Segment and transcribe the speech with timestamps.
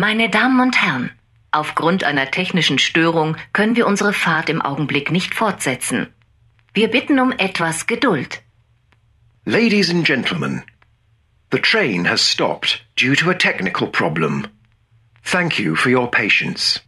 [0.00, 1.10] Meine Damen und Herren,
[1.50, 6.06] aufgrund einer technischen Störung können wir unsere Fahrt im Augenblick nicht fortsetzen.
[6.72, 8.40] Wir bitten um etwas Geduld.
[9.44, 10.62] Ladies and gentlemen,
[11.50, 14.46] the train has stopped due to a technical problem.
[15.24, 16.80] Thank you for your patience.